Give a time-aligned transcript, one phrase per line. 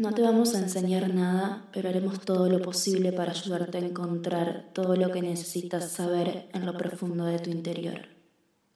[0.00, 4.70] No te vamos a enseñar nada, pero haremos todo lo posible para ayudarte a encontrar
[4.72, 8.06] todo lo que necesitas saber en lo profundo de tu interior.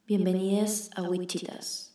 [0.06, 1.94] Bienvenidos a Wichitas.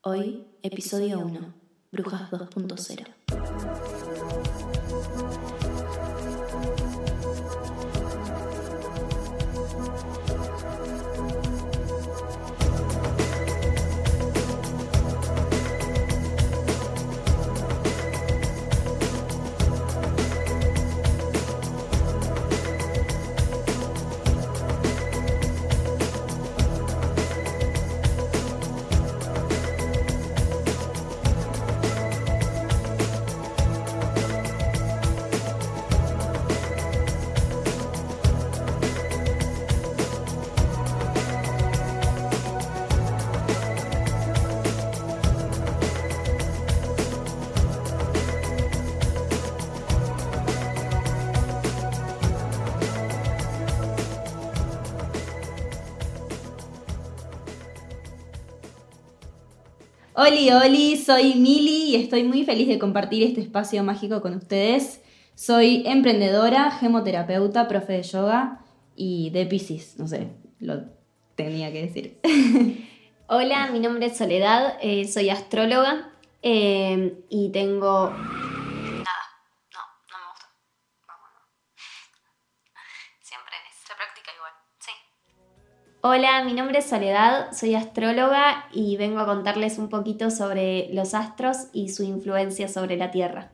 [0.00, 1.52] Hoy, episodio 1,
[1.92, 3.51] Brujas 2.0.
[60.32, 65.02] Oli, oli, soy Mili y estoy muy feliz de compartir este espacio mágico con ustedes.
[65.34, 68.64] Soy emprendedora, gemoterapeuta, profe de yoga
[68.96, 70.86] y de Pisces, no sé, lo
[71.34, 72.18] tenía que decir.
[73.26, 76.10] Hola, mi nombre es Soledad, eh, soy astróloga
[76.40, 78.08] eh, y tengo...
[78.08, 79.24] Nada,
[79.70, 80.46] no, no me gusta.
[81.08, 81.28] Vamos,
[83.20, 84.92] Siempre se practica igual, sí.
[86.04, 91.14] Hola, mi nombre es Soledad, soy astróloga y vengo a contarles un poquito sobre los
[91.14, 93.52] astros y su influencia sobre la Tierra.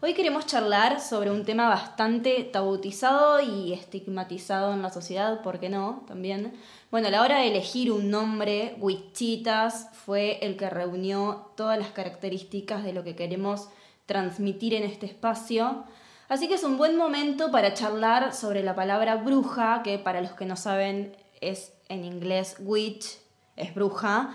[0.00, 5.68] Hoy queremos charlar sobre un tema bastante tabutizado y estigmatizado en la sociedad, ¿por qué
[5.68, 6.04] no?
[6.06, 6.54] También.
[6.92, 11.88] Bueno, a la hora de elegir un nombre, Wichitas fue el que reunió todas las
[11.88, 13.70] características de lo que queremos
[14.06, 15.84] transmitir en este espacio.
[16.30, 20.30] Así que es un buen momento para charlar sobre la palabra bruja, que para los
[20.30, 23.18] que no saben es en inglés witch,
[23.56, 24.30] es bruja.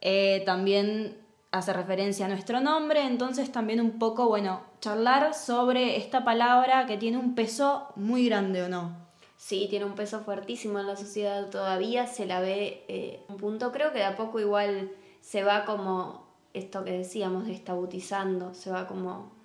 [0.00, 1.18] Eh, también
[1.50, 6.96] hace referencia a nuestro nombre, entonces también un poco, bueno, charlar sobre esta palabra que
[6.96, 8.96] tiene un peso muy grande o no.
[9.36, 13.72] Sí, tiene un peso fuertísimo en la sociedad todavía, se la ve eh, un punto,
[13.72, 18.86] creo que de a poco igual se va como esto que decíamos, destabutizando, se va
[18.86, 19.39] como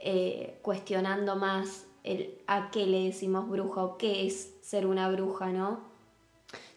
[0.00, 5.46] eh, cuestionando más el a qué le decimos bruja o qué es ser una bruja,
[5.50, 5.80] ¿no?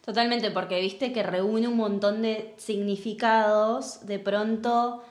[0.04, 5.02] Totalmente, porque viste que reúne un montón de significados, de pronto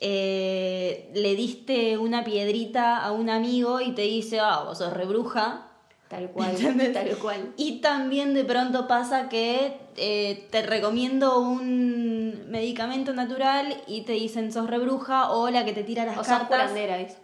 [0.00, 5.64] eh, le diste una piedrita a un amigo y te dice, ah, vos sos rebruja.
[6.08, 6.94] Tal cual, ¿Entendés?
[6.94, 7.52] tal cual.
[7.58, 14.50] Y también de pronto pasa que eh, te recomiendo un medicamento natural y te dicen
[14.50, 16.46] sos rebruja o la que te tira las O sos cartas.
[16.48, 17.18] curandera, ¿ves?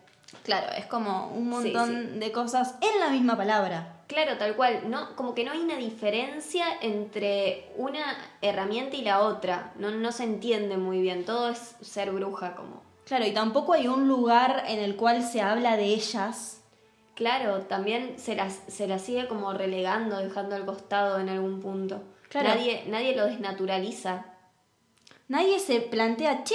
[0.45, 4.03] Claro, es como un Sí, montón de cosas en la misma palabra.
[4.07, 4.91] Claro, tal cual.
[4.91, 8.05] No, como que no hay una diferencia entre una
[8.43, 9.73] herramienta y la otra.
[9.77, 11.25] No, no se entiende muy bien.
[11.25, 12.83] Todo es ser bruja, como.
[13.07, 16.61] Claro, y tampoco hay un lugar en el cual se habla de ellas.
[17.15, 22.03] Claro, también se las, se las sigue como relegando, dejando al costado en algún punto.
[22.29, 22.51] Claro.
[22.51, 24.27] Nadie, nadie lo desnaturaliza.
[25.29, 26.55] Nadie se plantea, che,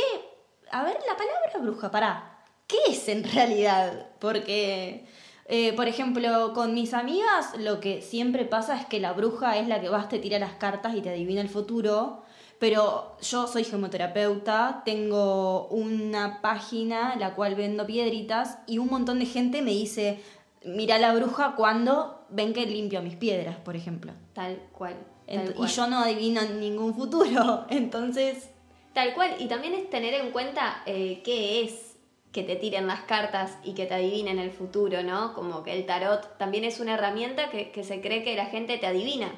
[0.71, 2.28] a ver la palabra bruja, pará,
[2.69, 4.07] ¿qué es en realidad?
[4.19, 5.03] Porque,
[5.45, 9.67] eh, por ejemplo, con mis amigas lo que siempre pasa es que la bruja es
[9.67, 12.23] la que vas, te tira las cartas y te adivina el futuro.
[12.59, 19.25] Pero yo soy gemoterapeuta, tengo una página la cual vendo piedritas y un montón de
[19.25, 20.21] gente me dice,
[20.65, 24.11] mira la bruja cuando ven que limpio mis piedras, por ejemplo.
[24.33, 24.95] Tal cual.
[25.25, 28.49] Tal y yo no adivino ningún futuro, entonces
[28.93, 29.35] Tal cual.
[29.39, 31.88] Y también es tener en cuenta eh, qué es
[32.31, 35.33] que te tiren las cartas y que te adivinen el futuro, ¿no?
[35.33, 38.77] Como que el tarot también es una herramienta que, que se cree que la gente
[38.77, 39.31] te adivina,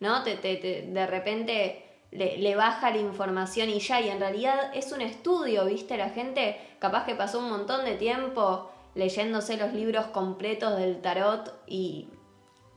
[0.00, 0.22] ¿no?
[0.22, 4.92] Te, te- de repente le, le baja la información y ya, y en realidad es
[4.92, 5.98] un estudio, ¿viste?
[5.98, 11.52] La gente capaz que pasó un montón de tiempo leyéndose los libros completos del tarot
[11.66, 12.08] y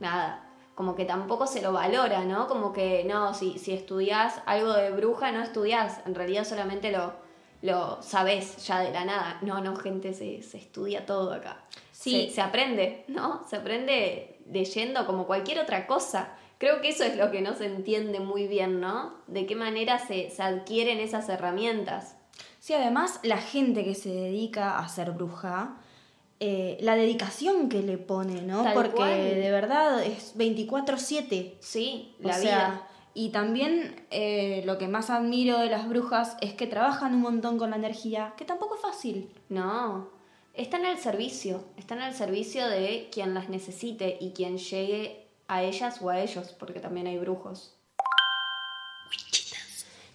[0.00, 2.46] nada, como que tampoco se lo valora, ¿no?
[2.46, 7.14] Como que no, si, si estudias algo de bruja, no estudias, en realidad solamente lo,
[7.62, 9.38] lo sabes ya de la nada.
[9.42, 11.64] No, no, gente, se, se estudia todo acá.
[11.92, 12.26] Sí.
[12.28, 13.44] Se, se aprende, ¿no?
[13.48, 16.34] Se aprende leyendo como cualquier otra cosa.
[16.58, 19.14] Creo que eso es lo que no se entiende muy bien, ¿no?
[19.26, 22.16] De qué manera se, se adquieren esas herramientas.
[22.60, 25.76] Sí, además la gente que se dedica a ser bruja,
[26.38, 28.62] eh, la dedicación que le pone, ¿no?
[28.62, 29.10] Tal Porque cual.
[29.10, 31.54] de verdad es 24/7.
[31.60, 32.88] Sí, O la sea, vida.
[33.14, 37.58] Y también eh, lo que más admiro de las brujas es que trabajan un montón
[37.58, 39.30] con la energía, que tampoco es fácil.
[39.48, 40.08] No,
[40.54, 46.00] están al servicio, están al servicio de quien las necesite y quien llegue a ellas
[46.00, 47.74] o a ellos, porque también hay brujos.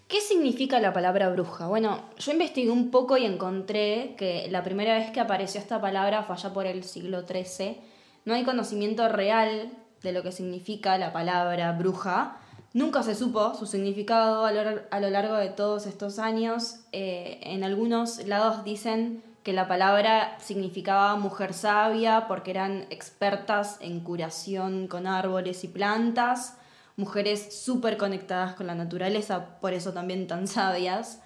[0.08, 1.68] ¿Qué significa la palabra bruja?
[1.68, 6.24] Bueno, yo investigué un poco y encontré que la primera vez que apareció esta palabra
[6.24, 7.78] fue allá por el siglo XIII.
[8.24, 9.70] No hay conocimiento real
[10.02, 12.40] de lo que significa la palabra bruja.
[12.78, 16.82] Nunca se supo su significado a lo, largo de todos estos años.
[16.92, 24.02] Eh, en algunos lados dicen que la palabra significaba mujer sabia porque eran expertas en
[24.02, 26.56] curación con árboles y plantas
[26.98, 31.20] mujeres súper conectadas con la naturaleza, por eso también tan sabias.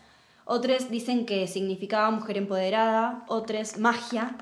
[0.45, 4.38] Otros dicen que significaba mujer empoderada, otros magia.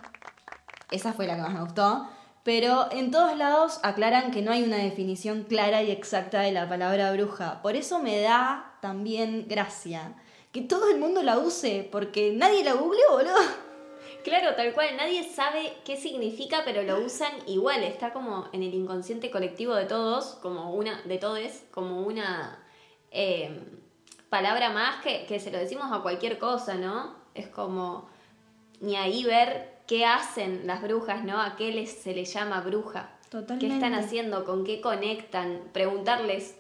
[0.92, 2.08] Esa fue la que más me gustó.
[2.50, 6.68] Pero en todos lados aclaran que no hay una definición clara y exacta de la
[6.68, 7.62] palabra bruja.
[7.62, 10.16] Por eso me da también gracia
[10.52, 13.36] que todo el mundo la use, porque nadie la googleó, boludo.
[14.24, 18.74] Claro, tal cual, nadie sabe qué significa, pero lo usan igual, está como en el
[18.74, 22.66] inconsciente colectivo de todos, como una, de todos, como una
[23.12, 23.62] eh,
[24.32, 27.14] palabra más que, que se lo decimos a cualquier cosa, ¿no?
[27.36, 28.10] Es como
[28.82, 31.42] ni ahí ver qué hacen las brujas, ¿no?
[31.42, 33.18] A qué les, se les llama bruja.
[33.30, 33.68] Totalmente.
[33.68, 34.46] ¿Qué están haciendo?
[34.46, 35.64] ¿Con qué conectan?
[35.74, 36.56] Preguntarles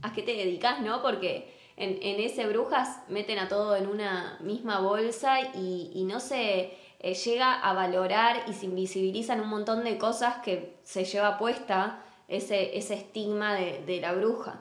[0.00, 1.02] a qué te dedicas, ¿no?
[1.02, 6.20] Porque en, en ese brujas meten a todo en una misma bolsa y, y no
[6.20, 6.72] se
[7.04, 12.02] eh, llega a valorar y se invisibilizan un montón de cosas que se lleva puesta
[12.28, 14.58] ese, ese estigma de, la bruja.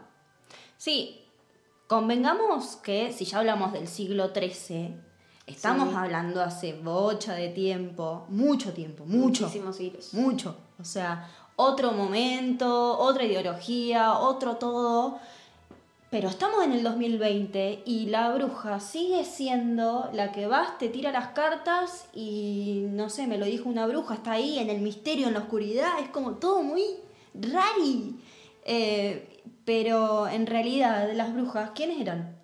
[0.76, 1.26] Sí,
[1.88, 4.94] convengamos que si ya hablamos del siglo XIII,
[5.48, 9.44] estamos hablando hace bocha de tiempo, mucho tiempo, mucho.
[9.44, 10.14] Muchísimos siglos.
[10.14, 10.56] Mucho.
[10.80, 15.20] O sea, otro momento, otra ideología, otro todo.
[16.10, 21.12] Pero estamos en el 2020 y la bruja sigue siendo la que vas, te tira
[21.12, 25.28] las cartas y no sé, me lo dijo una bruja, está ahí en el misterio,
[25.28, 26.84] en la oscuridad, es como todo muy
[27.34, 28.16] rari.
[28.64, 32.43] Eh, pero en realidad, las brujas, ¿quiénes eran?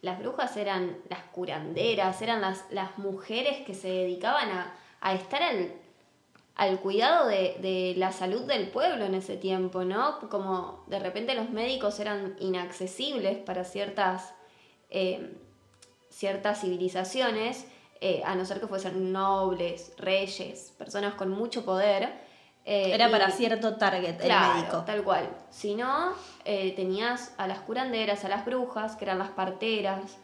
[0.00, 5.42] Las brujas eran las curanderas, eran las, las mujeres que se dedicaban a, a estar
[5.42, 5.72] al,
[6.58, 10.18] al cuidado de, la salud del pueblo en ese tiempo, ¿no?
[10.28, 14.34] Como de repente los médicos eran inaccesibles para ciertas,
[14.90, 15.36] eh,
[16.10, 17.64] ciertas civilizaciones,
[18.00, 22.26] eh, a no ser que fuesen nobles, reyes, personas con mucho poder.
[22.70, 24.82] Eh, Era para cierto target el médico.
[24.84, 25.28] Tal cual.
[25.50, 26.12] Si no,
[26.44, 30.18] tenías a las curanderas, a las brujas, que eran las parteras,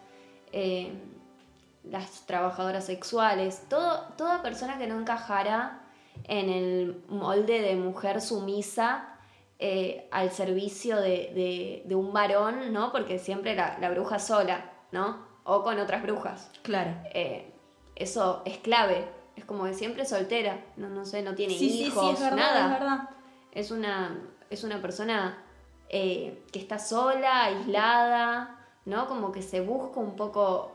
[1.84, 5.80] las trabajadoras sexuales, todo, toda persona que no encajara
[6.24, 9.14] en el molde de mujer sumisa
[9.58, 12.92] eh, al servicio de, un varón, ¿no?
[12.92, 15.26] Porque siempre la, bruja sola, ¿no?
[15.44, 16.50] O con otras brujas.
[16.62, 16.90] Claro.
[17.12, 17.52] Eh,
[17.94, 19.04] eso es clave.
[19.36, 22.64] Es como que siempre soltera, no, no sé, no tiene hijos, es verdad, nada.
[22.64, 23.08] Es, verdad.
[23.52, 24.18] es una,
[24.50, 25.42] es una persona
[25.88, 29.06] eh, que está sola, aislada, ¿no?
[29.06, 30.72] Como que se busca un poco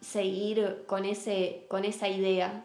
[0.00, 2.64] seguir con, ese, con esa idea.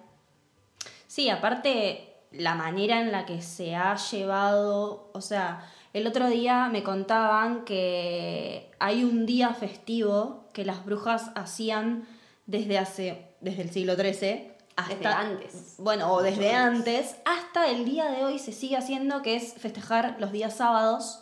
[1.07, 6.67] Sí, aparte la manera en la que se ha llevado, o sea, el otro día
[6.69, 12.07] me contaban que hay un día festivo que las brujas hacían
[12.45, 15.75] desde hace, desde el siglo XIII hasta antes.
[15.77, 20.17] Bueno, o desde antes hasta el día de hoy se sigue haciendo que es festejar
[20.19, 21.19] los días sábados.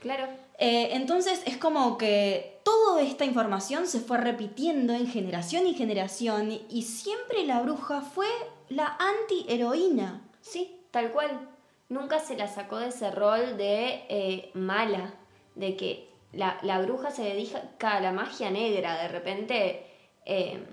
[0.00, 0.28] Claro.
[0.58, 6.52] Eh, entonces es como que toda esta información se fue repitiendo en generación y generación
[6.68, 8.28] y siempre la bruja fue
[8.68, 10.22] la anti-heroína.
[10.40, 11.48] Sí, tal cual.
[11.88, 15.14] Nunca se la sacó de ese rol de eh, mala,
[15.54, 19.02] de que la, bruja se dedica a la magia negra.
[19.02, 19.86] De repente
[20.24, 20.64] eh,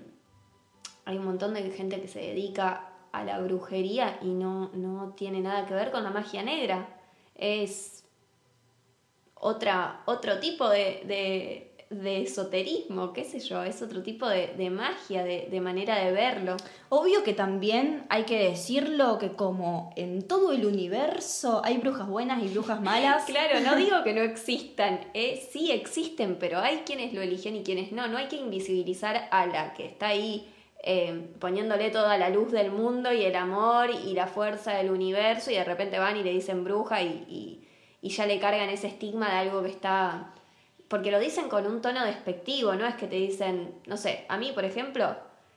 [1.04, 5.40] hay un montón de gente que se dedica a la brujería y no, no tiene
[5.40, 6.88] nada que ver con la magia negra.
[7.34, 8.04] Es
[9.34, 15.60] otra, otro tipo de de esoterismo, qué sé yo, es otro tipo de, magia, de,
[15.60, 16.56] manera de verlo.
[16.88, 22.42] Obvio que también hay que decirlo que como en todo el universo hay brujas buenas
[22.42, 23.24] y brujas malas.
[23.24, 27.62] claro, no digo que no existan, eh, sí existen, pero hay quienes lo eligen y
[27.62, 30.51] quienes no, no hay que invisibilizar a la que está ahí
[30.82, 35.50] eh, poniéndole toda la luz del mundo y el amor y la fuerza del universo
[35.50, 37.60] y de repente van y le dicen bruja y
[38.02, 40.34] ya le cargan ese estigma de algo que está
[40.88, 44.36] porque lo dicen con un tono despectivo, no es que te dicen, no sé, a
[44.36, 45.16] mí, por ejemplo,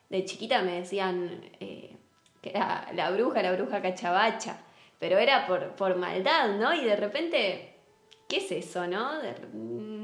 [0.10, 1.98] de chiquita me decían eh,
[2.42, 4.62] que era la bruja, la bruja cachabacha,
[4.98, 6.74] pero era por, por maldad, ¿no?
[6.74, 7.72] Y de repente
[8.30, 9.22] ¿Qué es eso, no?
[9.22, 9.36] De-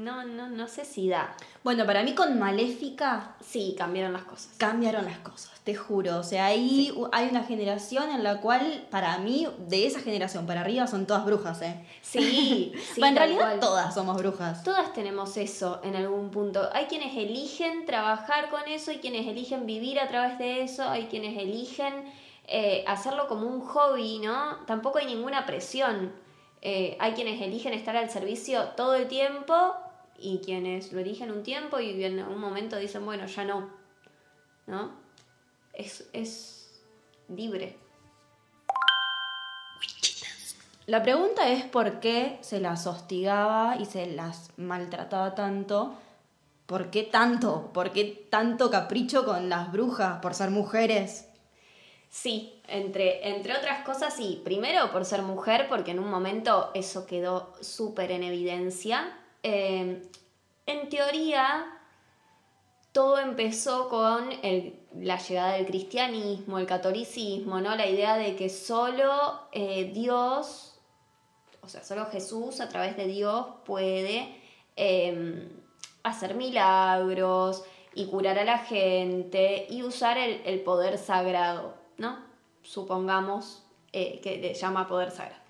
[0.02, 1.34] No, no, no sé si da.
[1.62, 4.52] Bueno, para mí con Maléfica Sí, cambiaron las cosas.
[4.58, 6.18] cambiaron las cosas, te juro.
[6.18, 10.62] O sea, ahí hay una generación en la cual, para mí, de esa generación para
[10.62, 11.86] arriba son todas brujas, ¿eh?
[12.02, 13.00] Sí, sí.
[13.00, 13.60] Bueno, en realidad cual.
[13.60, 14.64] todas somos brujas.
[14.64, 16.68] Todas tenemos eso en algún punto.
[16.72, 21.06] Hay quienes eligen trabajar con eso, hay quienes eligen vivir a través de eso, hay
[21.06, 21.92] quienes eligen
[22.48, 24.56] eh, hacerlo como un hobby, ¿no?
[24.66, 26.12] Tampoco hay ninguna presión.
[26.64, 29.74] Eh, hay quienes eligen estar al servicio todo el tiempo
[30.22, 33.70] y quienes lo eligen un tiempo y en un momento dicen, bueno, ya no.
[34.66, 34.92] ¿No?
[35.72, 36.80] Es, es
[37.28, 37.76] libre.
[40.86, 45.94] La pregunta es por qué se las hostigaba y se las maltrataba tanto.
[46.66, 47.70] ¿Por qué tanto?
[47.72, 51.28] ¿Por qué tanto capricho con las brujas por ser mujeres?
[52.08, 54.42] Sí, entre, entre otras cosas, sí.
[54.44, 59.18] Primero por ser mujer, porque en un momento eso quedó súper en evidencia.
[59.42, 60.02] Eh,
[60.66, 61.80] en teoría,
[62.92, 64.30] todo empezó con
[65.00, 67.74] la llegada del cristianismo, el catolicismo, ¿no?
[67.74, 70.78] La idea de que solo eh, Dios,
[71.62, 74.36] o sea, solo Jesús a través de Dios puede
[74.76, 75.48] eh,
[76.02, 82.18] hacer milagros y curar a la gente y usar el, el poder sagrado, ¿no?
[82.62, 85.41] Supongamos eh, que le llama poder sagrado.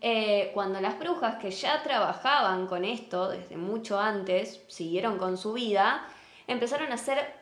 [0.00, 5.54] Eh, cuando las brujas que ya trabajaban con esto desde mucho antes, siguieron con su
[5.54, 6.06] vida,
[6.46, 7.34] empezaron a ser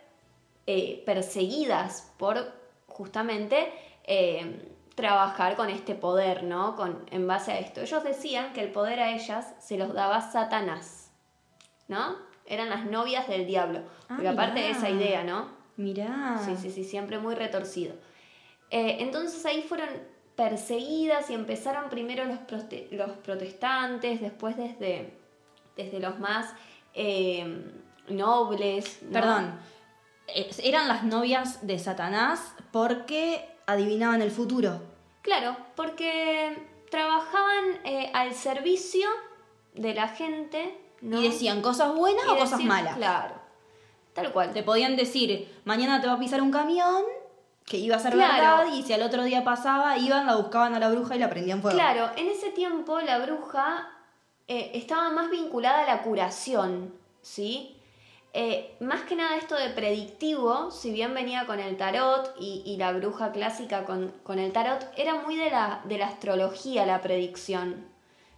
[0.66, 2.52] eh, perseguidas por
[2.86, 3.72] justamente
[4.04, 6.76] eh, trabajar con este poder, ¿no?
[6.76, 7.82] Con, en base a esto.
[7.82, 11.12] Ellos decían que el poder a ellas se los daba Satanás,
[11.88, 12.16] ¿no?
[12.46, 13.80] Eran las novias del diablo.
[14.08, 15.50] Ah, Porque aparte de esa idea, ¿no?
[15.76, 16.40] Mirá.
[16.42, 17.94] Sí, sí, sí, siempre muy retorcido.
[18.70, 19.88] Entonces ahí fueron
[20.36, 25.14] perseguidas y empezaron primero los, prote- los protestantes, después desde,
[25.76, 26.52] desde los más
[26.94, 27.64] eh,
[28.08, 28.98] nobles.
[29.02, 29.12] ¿no?
[29.12, 29.58] Perdón.
[30.62, 34.82] Eran las novias de Satanás porque adivinaban el futuro.
[35.22, 36.56] Claro, porque
[36.90, 39.08] trabajaban eh, al servicio
[39.74, 40.76] de la gente.
[41.00, 41.20] ¿no?
[41.20, 42.96] Y decían cosas buenas Y o cosas malas.
[42.96, 43.34] Claro,
[44.12, 44.52] tal cual.
[44.52, 47.04] Te podían decir, mañana te va a pisar un camión,
[47.66, 48.58] que iba a ser Claro.
[48.58, 51.28] verdad, y si al otro día pasaba, iban, la buscaban a la bruja y la
[51.28, 51.76] prendían fuego.
[51.76, 53.88] Claro, en ese tiempo la bruja
[54.46, 57.76] eh, estaba más vinculada a la curación, ¿sí?
[58.32, 62.76] Eh, más que nada esto de predictivo, si bien venía con el tarot y, y
[62.76, 67.00] la bruja clásica con, con el tarot, era muy de la, de la astrología la
[67.00, 67.88] predicción,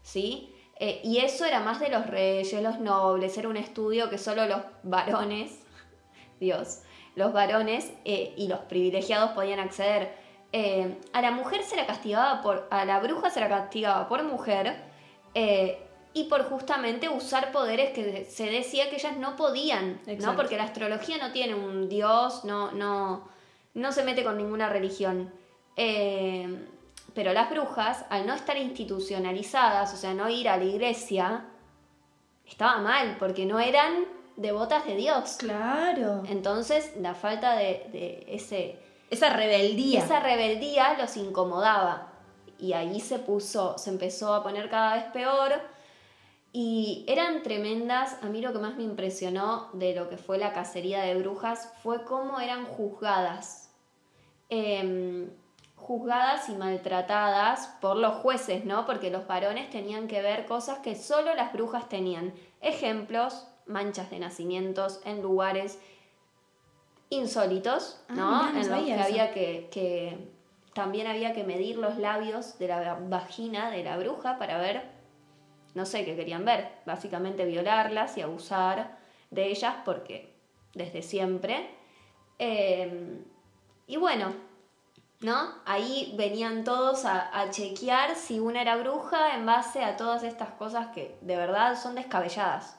[0.02, 0.54] ¿sí?
[0.80, 4.46] Eh, y eso era más de los reyes, los nobles, era un estudio que solo
[4.46, 5.58] los varones,
[6.40, 6.78] Dios,
[7.18, 10.14] los varones eh, y los privilegiados podían acceder.
[10.52, 14.22] Eh, a la mujer se la castigaba por, a la bruja se la castigaba por
[14.22, 14.76] mujer
[15.34, 15.78] eh,
[16.14, 20.34] y por justamente usar poderes que se decía que ellas no podían, ¿no?
[20.36, 23.28] Porque la astrología no tiene un dios, no, no,
[23.74, 25.30] no se mete con ninguna religión.
[25.76, 31.44] Pero las brujas, al no estar institucionalizadas, o sea, no ir a la iglesia,
[32.46, 34.06] estaba mal, porque no eran
[34.38, 35.36] devotas de Dios.
[35.38, 36.22] Claro.
[36.28, 38.78] Entonces, la falta de, de ese,
[39.10, 40.00] Esa rebeldía.
[40.04, 42.12] esa rebeldía los incomodaba.
[42.58, 45.52] Y ahí se puso, se empezó a poner cada vez peor.
[46.52, 48.16] Y eran tremendas.
[48.22, 51.72] A mí lo que más me impresionó de lo que fue la cacería de brujas
[51.82, 53.70] fue cómo eran juzgadas.
[54.48, 55.30] Em,
[55.76, 58.86] juzgadas y maltratadas por los jueces, ¿no?
[58.86, 62.32] Porque los varones tenían que ver cosas que solo las brujas tenían.
[62.60, 65.78] Ejemplos, manchas de nacimientos en lugares
[67.10, 68.42] insólitos, Ah, ¿no?
[68.42, 69.02] mirá, no en los que eso.
[69.04, 70.28] había que, que
[70.74, 74.82] también había que medir los labios de la vagina de la bruja para ver,
[75.74, 78.98] no sé qué querían ver, básicamente violarlas y abusar
[79.30, 80.34] de ellas porque
[80.74, 81.70] desde siempre.
[82.38, 83.22] Eh,
[83.86, 84.32] y bueno,
[85.20, 85.50] ¿no?
[85.64, 90.50] Ahí venían todos a, a chequear si una era bruja en base a todas estas
[90.52, 92.77] cosas que de verdad son descabelladas.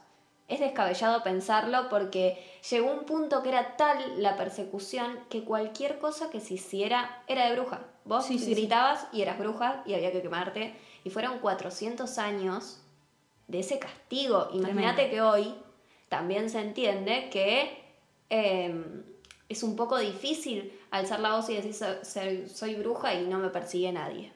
[0.49, 6.29] Es descabellado pensarlo porque llegó un punto que era tal la persecución que cualquier cosa
[6.29, 7.81] que se hiciera era de bruja.
[8.03, 8.51] Vos Sí, sí, sí.
[8.55, 10.75] gritabas y eras bruja y había que quemarte.
[11.03, 12.81] Y fueron 400 años
[13.47, 14.49] de ese castigo.
[14.53, 15.53] Imagínate que hoy
[16.09, 17.83] también se entiende que
[18.31, 18.83] eh,
[19.47, 23.37] es un poco difícil alzar la voz y decir "So- soy, soy bruja y no
[23.37, 24.33] me persigue nadie.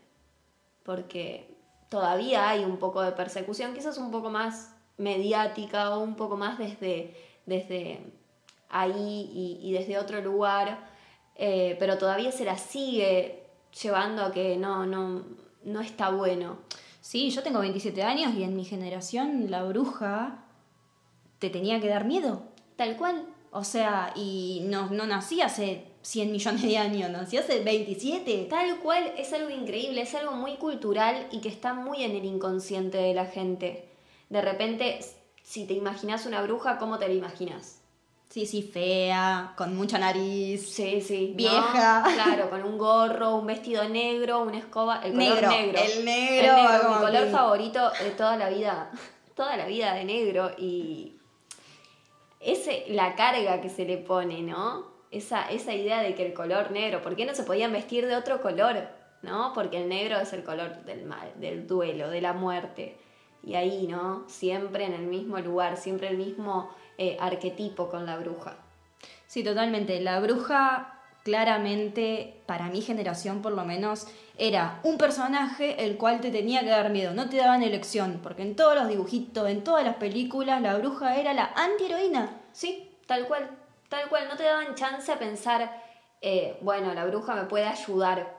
[0.83, 1.55] Porque
[1.89, 6.57] todavía hay un poco de persecución, quizás un poco más mediática o un poco más
[6.57, 7.99] desde, desde
[8.69, 10.89] ahí y, y desde otro lugar,
[11.35, 13.43] eh, pero todavía se la sigue
[13.81, 15.23] llevando a que no, no,
[15.63, 16.57] no está bueno.
[17.01, 20.45] Sí, yo tengo 27 años y en mi generación la bruja
[21.39, 22.43] te tenía que dar miedo.
[22.75, 23.25] Tal cual.
[23.51, 28.47] O sea, y no, no nací hace 100 millones de años, nací hace 27.
[28.49, 32.25] Tal cual es algo increíble, es algo muy cultural y que está muy en el
[32.25, 33.92] inconsciente de la gente.
[34.33, 34.99] De repente,
[35.43, 37.79] si te imaginas una bruja, ¿cómo te la imaginas?
[38.29, 40.67] Sí, sí, fea, con mucha nariz.
[40.73, 41.29] Sí, sí.
[41.29, 41.35] ¿no?
[41.35, 42.03] Vieja.
[42.15, 45.01] Claro, con un gorro, un vestido negro, una escoba.
[45.03, 45.79] El color Negro, negro.
[45.83, 48.89] el negro, El negro, mi color que- favorito de toda la vida.
[49.35, 50.49] Toda la vida de negro.
[50.57, 51.15] Y.
[52.39, 54.87] Ese, la carga que se le pone, ¿no?
[55.11, 57.03] Esa, esa idea de que el color negro.
[57.03, 58.87] ¿Por qué no se podían vestir de otro color?
[59.21, 59.53] ¿No?
[59.53, 62.97] Porque el negro es el color del mal, del duelo, de la muerte.
[63.43, 64.23] Y ahí, ¿no?
[64.27, 68.55] Siempre en el mismo lugar, siempre el mismo eh, arquetipo con la bruja.
[69.27, 69.99] Sí, totalmente.
[69.99, 74.07] La bruja, claramente, para mi generación por lo menos,
[74.37, 77.13] era un personaje el cual te tenía que dar miedo.
[77.13, 81.17] No te daban elección, porque en todos los dibujitos, en todas las películas, la bruja
[81.17, 82.41] era la antiheroína.
[82.51, 83.49] Sí, tal cual,
[83.89, 84.27] tal cual.
[84.29, 85.81] No te daban chance a pensar,
[86.21, 88.37] eh, bueno, la bruja me puede ayudar.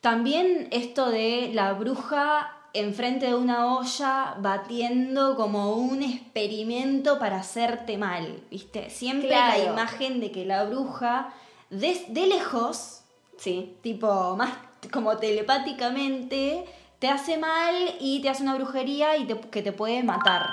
[0.00, 7.96] También esto de la bruja enfrente de una olla batiendo como un experimento para hacerte
[7.98, 8.90] mal, ¿viste?
[8.90, 9.62] Siempre Claro.
[9.64, 11.32] la imagen de que la bruja,
[11.70, 13.00] de, de lejos,
[13.38, 14.50] Sí, tipo más
[14.90, 16.64] como telepáticamente,
[16.98, 20.48] te hace mal y te hace una brujería y te- que te puede matar.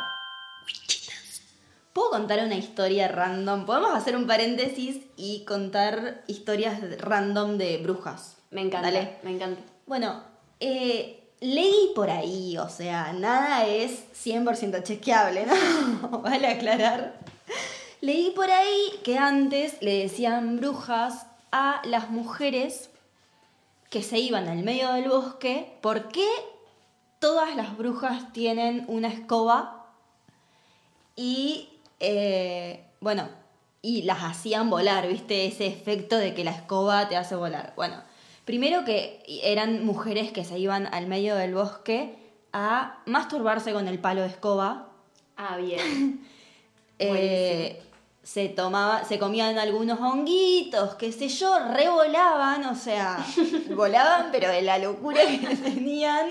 [1.94, 3.66] ¿Puedo contar una historia random?
[3.66, 8.38] Podemos hacer un paréntesis y contar historias random de brujas.
[8.52, 9.18] me encanta, Dale.
[9.24, 9.62] me encanta.
[9.86, 10.24] Bueno,
[10.60, 16.20] eh, leí por ahí, o sea, nada es 100% chequeable, ¿no?
[16.22, 17.20] vale aclarar.
[18.00, 22.90] Leí por ahí que antes le decían brujas a las mujeres
[23.90, 25.78] que se iban al medio del bosque.
[25.82, 26.28] ¿Por qué
[27.20, 29.88] todas las brujas tienen una escoba?
[31.18, 31.70] Y,
[32.00, 33.28] eh, bueno,
[33.82, 35.46] y las hacían volar, ¿viste?
[35.46, 37.74] Ese efecto de que la escoba te hace volar.
[37.76, 38.02] Bueno,
[38.46, 42.16] primero que eran mujeres que se iban al medio del bosque
[42.52, 44.90] a masturbarse con el palo de escoba.
[45.38, 46.26] Ah, bien.
[47.00, 47.82] Eh,
[48.22, 53.26] se tomaba, se comían algunos honguitos, qué sé yo, revolaban, o sea,
[53.76, 56.28] volaban, pero de la locura que tenían.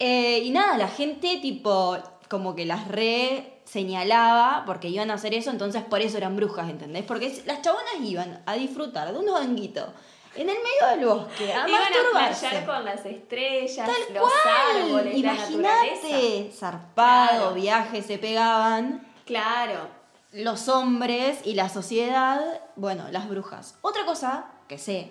[0.00, 1.96] Eh, y nada, la gente tipo,
[2.28, 6.68] como que las re señalaba porque iban a hacer eso, entonces por eso eran brujas,
[6.68, 7.04] ¿entendés?
[7.04, 9.90] Porque las chabonas iban a disfrutar de unos honguitos
[10.34, 12.64] en el medio del bosque, a Iban a masturbarse.
[12.66, 14.76] con las estrellas, Tal los cual.
[14.86, 16.08] árboles, la naturaleza.
[16.08, 17.54] Imagínate, zarpado, Claro.
[17.54, 19.06] viajes se pegaban.
[19.26, 19.88] Claro.
[20.32, 22.40] Los hombres y la sociedad,
[22.76, 23.76] bueno, las brujas.
[23.82, 25.10] Otra cosa que sé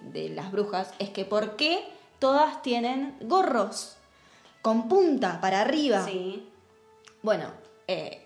[0.00, 1.86] de las brujas es que por qué
[2.18, 3.96] todas tienen gorros
[4.62, 6.04] con punta para arriba.
[6.04, 6.48] Sí.
[7.22, 7.50] Bueno,
[7.86, 8.23] eh,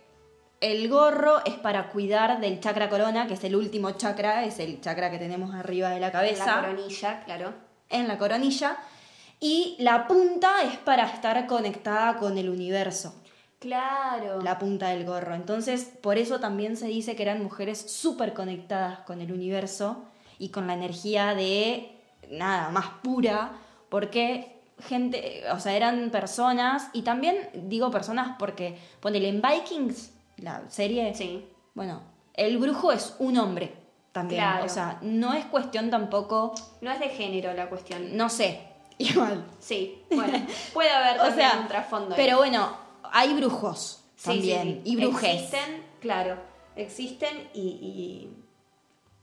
[0.61, 4.81] el gorro es para cuidar del chakra corona, que es el último chakra, es el
[4.81, 7.55] chakra que tenemos arriba de la En cabeza la coronilla, claro.
[7.91, 8.77] en la coronilla.
[9.41, 13.15] Y la punta es para estar conectada con el universo,
[13.61, 14.41] Claro.
[14.43, 15.35] la punta del gorro.
[15.35, 20.05] Entonces, por eso también se dice que eran mujeres súper conectadas con el universo
[20.41, 21.93] y con la energía de
[22.31, 23.53] nada, más pura,
[23.89, 30.69] porque gente, o sea, eran personas, y también digo personas porque, ponele en Vikings, la
[30.71, 31.47] serie, Sí.
[31.75, 32.03] bueno,
[32.35, 33.75] el brujo es un hombre
[34.13, 34.65] también, Claro.
[34.65, 38.17] o sea, no es cuestión tampoco, No es de género la cuestión.
[38.17, 38.61] no sé,
[38.99, 39.45] igual.
[39.59, 40.39] Sí, bueno,
[40.73, 42.15] puede haber O sea, un trasfondo.
[42.15, 42.21] ahí.
[42.25, 42.77] pero bueno,
[43.13, 44.93] hay brujos Sí, también, sí.
[44.93, 45.35] y brujes.
[45.43, 46.37] Existen, claro,
[46.75, 48.31] existen y,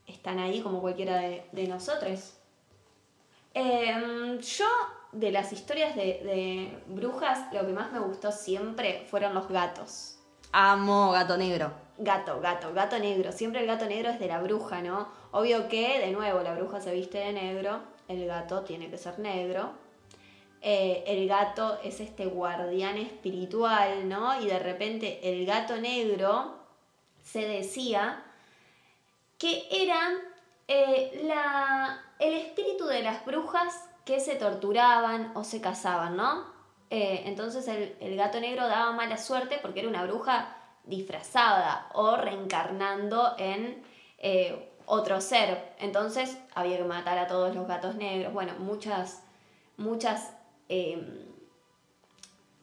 [0.08, 2.34] y están ahí como cualquiera de, de nosotros.
[3.54, 4.66] Em, yo,
[5.12, 10.15] de las historias de, de brujas, lo que más me gustó siempre fueron los gatos.
[10.58, 11.70] Amo gato negro.
[11.98, 13.34] Gato, gato, gato negro.
[13.34, 15.10] Siempre el gato negro es de la bruja, ¿no?
[15.32, 19.20] Obvio que, de nuevo, la bruja se viste de negro, el gato tiene que ser
[19.20, 19.72] negro.
[20.62, 24.40] Eh, el gato es este guardián espiritual, ¿no?
[24.40, 26.56] Y de repente el gato negro
[27.22, 28.24] se decía
[29.38, 30.14] que era
[30.70, 36.55] eh, la, el espíritu de las brujas que se torturaban o se casaban, ¿no?
[36.90, 42.16] Eh, entonces el, el gato negro daba mala suerte porque era una bruja disfrazada o
[42.16, 43.84] reencarnando en
[44.20, 45.74] eh, otro ser.
[45.80, 48.34] Entonces había que matar a todos los gatos negros.
[48.34, 49.24] Bueno, muchas,
[49.78, 50.32] muchas
[50.70, 51.22] eh,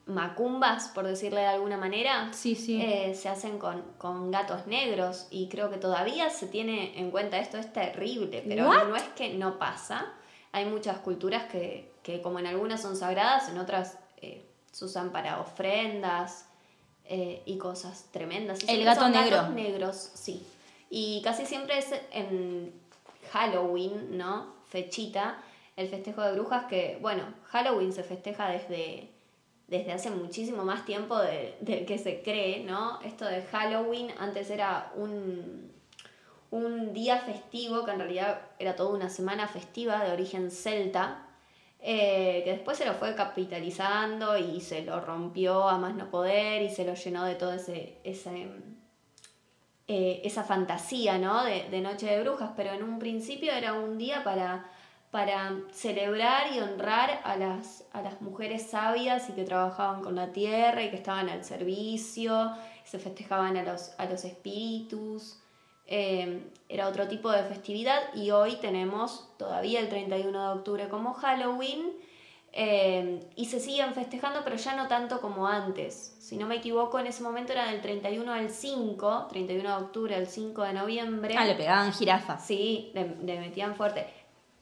[0.07, 2.81] macumbas, por decirle de alguna manera, Sí, sí.
[2.83, 7.39] eh, se hacen con, con gatos negros y creo que todavía se tiene en cuenta
[7.39, 8.85] esto, es terrible, pero What?
[8.89, 10.13] no es que no pasa.
[10.51, 15.11] hay muchas culturas que, que como en algunas son sagradas, en otras eh, se usan
[15.13, 16.47] para ofrendas
[17.05, 18.63] eh, y cosas tremendas.
[18.65, 19.37] Y El gato negro.
[19.37, 20.47] gatos negros, sí.
[20.89, 22.73] Y casi siempre es en
[23.33, 24.55] Halloween, ¿no?
[24.69, 25.39] Fechita,
[25.77, 29.11] el festejo de brujas que, bueno, Halloween se festeja desde,
[29.69, 33.01] desde hace muchísimo más tiempo de- del que se cree, ¿no?
[33.03, 35.73] Esto de Halloween antes era un,
[36.51, 41.27] un día festivo, que en realidad era toda una semana festiva de origen celta,
[41.83, 46.63] eh, que después se lo fue capitalizando y se lo rompió a más no poder
[46.63, 48.49] y se lo llenó de ese, ese
[49.89, 51.45] eh, esa fantasía, ¿no?
[51.45, 54.71] De, de Noche de Brujas, pero en un principio era un día para,
[55.11, 60.33] para celebrar y honrar a las, a las mujeres sabias y que trabajaban con la
[60.33, 62.53] tierra y que estaban al servicio,
[62.85, 65.42] se festejaban a los, a los espíritus.
[65.95, 71.13] Eh, era otro tipo de festividad y hoy tenemos todavía el 31 de octubre como
[71.13, 71.93] Halloween
[72.55, 76.17] eh, y se siguen festejando, pero ya no tanto como antes.
[76.19, 80.15] Si no me equivoco, en ese momento era del 31 al 5, 31 de octubre
[80.15, 81.35] al 5 de noviembre.
[81.37, 82.47] Ah, le pegaban jirafas.
[82.47, 84.07] Sí, le, le metían fuerte.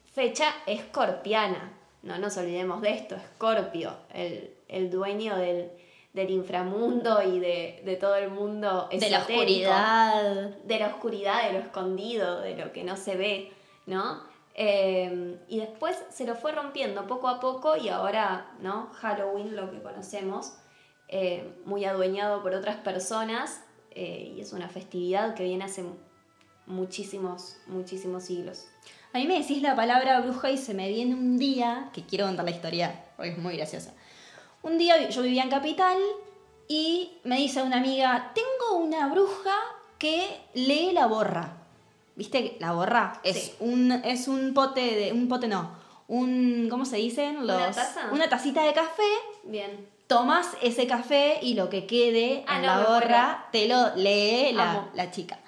[0.03, 1.77] Fecha escorpiana.
[2.03, 5.71] No nos olvidemos de esto, Escorpio, el, el dueño del,
[6.13, 10.49] del inframundo y de, de todo el mundo De la oscuridad.
[10.63, 13.51] de la oscuridad, de lo escondido, de lo que no se ve,
[13.85, 14.21] ¿no?
[14.53, 18.89] Eh, y después se lo fue rompiendo poco a poco y ahora, ¿no?
[18.93, 20.53] Halloween, lo que conocemos,
[21.07, 25.85] eh, muy adueñado por otras personas eh, y es una festividad que viene hace
[26.65, 28.67] muchísimos, muchísimos siglos.
[29.13, 32.25] A mí me decís la palabra bruja y se me viene un día, que quiero
[32.25, 33.93] contar la historia, porque es muy graciosa.
[34.63, 35.97] Un día yo vivía en Capital
[36.67, 39.55] y me dice una amiga, tengo una bruja
[39.97, 41.57] que lee la borra.
[42.15, 42.57] ¿Viste?
[42.59, 43.53] La borra es, Sí.
[43.59, 45.11] un, es un pote de...
[45.13, 45.71] Un pote no.
[46.07, 46.67] Un...
[46.69, 47.37] ¿Cómo se dicen?
[47.37, 48.09] ¿Una taza?
[48.11, 49.01] Una tacita de café.
[49.43, 49.87] Bien.
[50.07, 54.51] Tomas ese café y lo que quede Ah, en no, la borra te lo lee
[54.53, 55.39] la, la chica.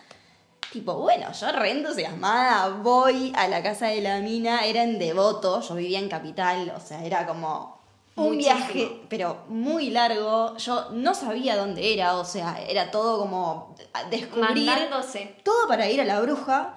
[0.72, 5.62] Tipo, bueno, yo re entusiasmada, voy a la casa de la mina, era en Devoto,
[5.62, 7.83] yo vivía en Capital, o sea, era como
[8.16, 8.56] un Muchísimo.
[8.58, 13.76] viaje, pero muy largo, yo no sabía dónde era, o sea, era todo como
[14.12, 15.36] descubrir Mandándose.
[15.44, 16.76] todo para ir a la bruja.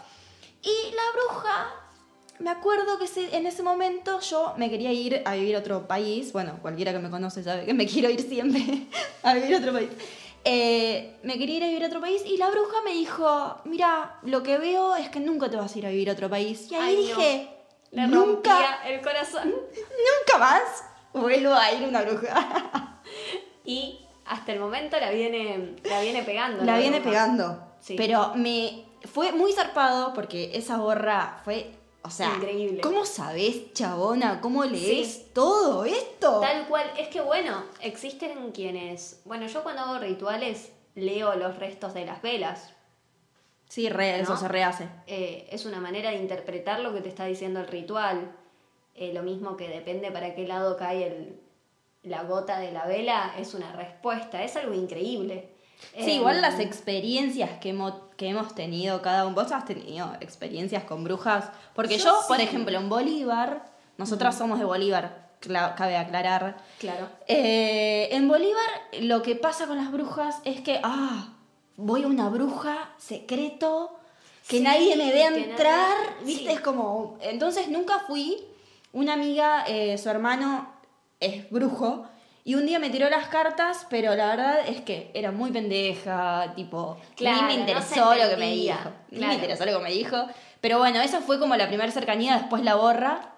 [0.62, 1.70] Y la bruja,
[2.38, 6.32] me acuerdo que en ese momento yo me quería ir a vivir a otro país.
[6.32, 8.86] Bueno, cualquiera que me conoce sabe que me quiero ir siempre
[9.22, 9.90] a vivir a otro país.
[10.48, 14.18] Eh, me quería ir a vivir a otro país y la bruja me dijo, mira,
[14.22, 16.70] lo que veo es que nunca te vas a ir a vivir a otro país.
[16.70, 17.00] Y ahí Ay, no.
[17.02, 17.48] dije,
[17.90, 19.48] Le nunca, rompía el corazón.
[19.74, 20.62] nunca más
[21.20, 22.92] vuelvo a ir una bruja.
[23.64, 26.64] Y hasta el momento la viene, la viene pegando.
[26.64, 27.10] La la viene bruja.
[27.10, 27.62] pegando.
[27.80, 27.94] Sí.
[27.96, 32.80] Pero me fue muy zarpado porque esa borra fue, o sea, Increíble.
[32.80, 34.40] ¿cómo sabés, chabona?
[34.40, 35.26] ¿Cómo lees Sí.
[35.34, 36.38] todo esto?
[36.40, 41.92] Tal cual, es que bueno, existen quienes, bueno, yo cuando hago rituales leo los restos
[41.94, 42.72] de las velas.
[43.68, 44.88] Sí, re, eso se rehace.
[45.08, 48.30] Eh, es una manera de interpretar lo que te está diciendo el ritual.
[48.96, 51.40] Eh, lo mismo que depende para qué lado cae el,
[52.02, 55.50] la gota de la vela, es una respuesta, es algo increíble.
[55.94, 59.34] Sí, Eh, igual las experiencias que, hemos que hemos tenido cada uno.
[59.34, 61.50] ¿Vos has tenido experiencias con brujas?
[61.74, 63.66] Porque yo, Yo por ejemplo, en Bolívar,
[63.98, 66.56] nosotras somos de Bolívar, cabe aclarar.
[66.78, 67.08] Claro.
[67.28, 68.64] Eh, en Bolívar
[69.02, 71.34] lo que pasa con las brujas es que, ah,
[71.76, 73.90] voy a una bruja secreto,
[74.48, 76.44] que Sí, nadie me vea entrar, nadie- ¿viste?
[76.44, 76.48] sí.
[76.48, 78.42] Es como, entonces nunca fui,
[78.96, 80.72] una amiga, eh, su hermano
[81.20, 82.08] es brujo,
[82.44, 86.54] y un día me tiró las cartas, pero la verdad es que era muy pendeja,
[86.56, 89.84] tipo, Claro, ni me no interesó lo que me dijo, ni me interesó lo que
[89.84, 90.16] me dijo,
[90.62, 93.34] pero bueno, esa fue como la primera cercanía, después la borra,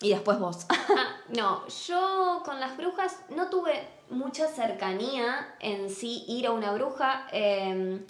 [0.00, 0.66] y después vos.
[0.68, 6.72] Ah, no, yo con las brujas no tuve mucha cercanía en sí ir a una
[6.72, 7.28] bruja.
[7.30, 8.04] Eh,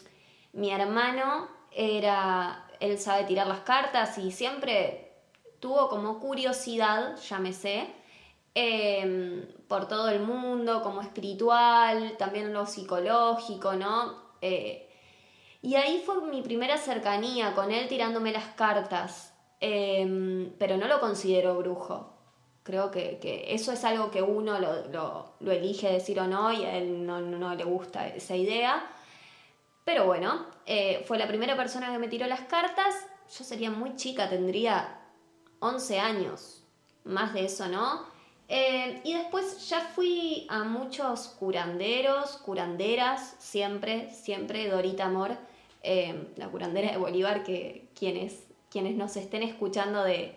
[0.55, 5.04] mi hermano era, él sabe tirar las cartas y siempre
[5.65, 7.87] tuvo como curiosidad, llámese,
[8.55, 14.15] eh, por todo el mundo, como espiritual, también lo psicológico, ¿no?
[14.43, 14.91] Eh,
[15.63, 19.33] y ahí fue mi primera cercanía con él tirándome las cartas.
[19.61, 22.13] Em, pero no lo considero brujo.
[22.63, 24.87] Creo que, que eso es algo que uno lo,
[25.41, 28.85] lo- elige decir o no y a él no, no- no le gusta esa idea.
[29.85, 32.95] Pero bueno, eh, fue la primera persona que me tiró las cartas.
[33.39, 34.99] Yo sería muy chica, tendría
[35.65, 36.63] 11 años.
[37.05, 38.03] Más de eso, ¿no?
[38.49, 45.37] Eh, y después ya fui a muchos curanderos, curanderas, siempre, siempre Dorita Amor,
[45.83, 50.35] eh, la curandera de Bolívar, que quienes, quienes nos estén escuchando de,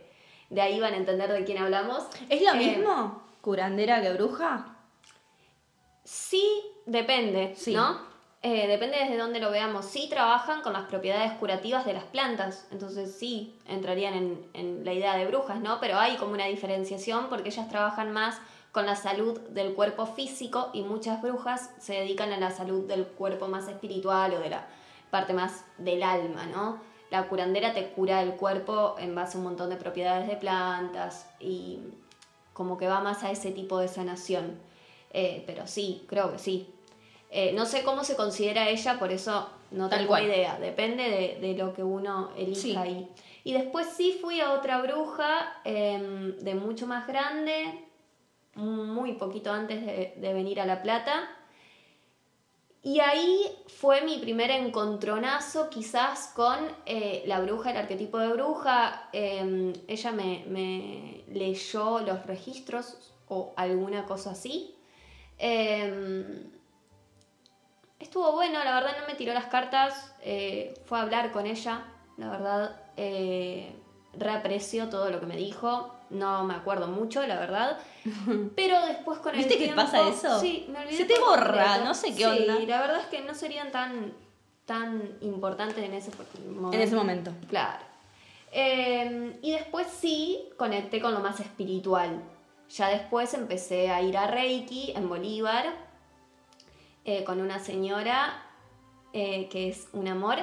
[0.49, 2.03] de ahí van a entender de quién hablamos.
[2.29, 4.77] ¿Es lo Eh, mismo curandera que bruja?
[6.03, 6.45] Sí,
[6.85, 7.73] depende, Sí.
[7.73, 7.99] ¿no?
[8.49, 9.83] Eh, depende desde dónde lo veamos.
[9.83, 15.17] Sí trabajan con las propiedades curativas de las plantas, entonces sí entrarían en, la idea
[15.17, 15.81] de brujas, ¿no?
[15.81, 18.39] Pero hay como una diferenciación porque ellas trabajan más
[18.71, 23.05] con la salud del cuerpo físico y muchas brujas se dedican a la salud del
[23.05, 24.65] cuerpo más espiritual o de la
[25.11, 26.79] parte más del alma, ¿no?
[27.11, 31.29] La curandera te cura el cuerpo en base a un montón de propiedades de plantas
[31.41, 31.79] y
[32.53, 34.57] como que va más a ese tipo de sanación.
[35.11, 36.73] Eh, pero sí, creo que sí.
[37.39, 40.23] Eh, no sé cómo se considera ella, por eso no Tal tengo cual.
[40.25, 40.57] idea.
[40.59, 42.75] Depende de, de lo que uno elija Sí.
[42.75, 43.07] ahí.
[43.43, 47.85] Y después sí fui a otra bruja em, de mucho más grande,
[48.55, 51.29] muy poquito antes de, de venir a La Plata.
[52.81, 59.09] Y ahí fue mi primer encontronazo quizás con eh, la bruja, el arquetipo de bruja.
[59.13, 62.97] Eh, ella me, me leyó los registros
[63.27, 64.73] o alguna cosa así.
[65.37, 66.43] Eh,
[67.99, 71.83] estuvo bueno, la verdad no me tiró las cartas, eh, fue a hablar con ella,
[72.17, 73.75] la verdad eh,
[74.13, 77.77] reapreció todo lo que me dijo, no me acuerdo mucho, la verdad,
[78.55, 79.81] pero después con el ¿Viste que tiempo...
[79.81, 80.39] pasa eso?
[80.39, 82.59] Sí, me olvidé Se te borra, no sé qué Sí, onda.
[82.59, 84.13] la verdad es que no serían tan,
[84.65, 86.11] tan importantes en ese
[86.45, 86.75] momento.
[86.75, 87.31] En ese momento.
[87.49, 87.83] Claro.
[88.51, 92.21] Eh, y después sí conecté con lo más espiritual.
[92.69, 95.65] Ya después empecé a ir a Reiki en Bolívar
[97.07, 98.43] eh, con una señora
[99.13, 100.39] eh, que es un amor.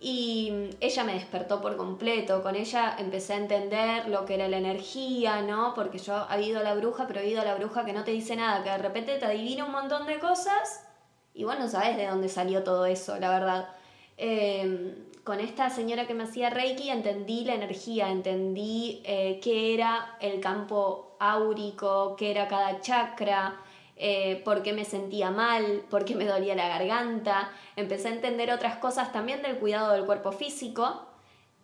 [0.00, 2.42] Y ella me despertó por completo.
[2.42, 5.74] Con ella empecé a entender lo que era la energía, ¿no?
[5.74, 8.02] Porque yo he ido a la bruja, pero he ido a la bruja que no
[8.02, 10.86] te dice nada, que de repente te adivina un montón de cosas
[11.34, 13.68] y vos no sabes de dónde salió todo eso, la verdad.
[14.16, 20.40] Eh, con esta señora que me hacía Reiki entendí la energía, entendí qué era el
[20.40, 23.60] campo áurico, qué era cada chakra,
[24.02, 27.52] eh, por qué me sentía mal, por qué me dolía la garganta.
[27.76, 31.02] Empecé a entender otras cosas también del cuidado del cuerpo físico,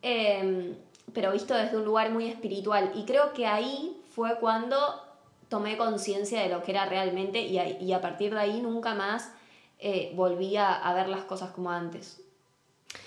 [0.02, 0.74] eh,
[1.14, 2.92] pero visto desde un lugar muy espiritual.
[2.94, 4.76] Y creo que ahí fue cuando
[5.48, 8.94] tomé conciencia de lo que era realmente y a, y a partir de ahí nunca
[8.94, 9.32] más
[9.78, 12.20] eh, volví a, a ver las cosas como antes.